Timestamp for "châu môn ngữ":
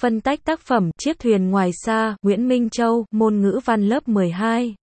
2.70-3.60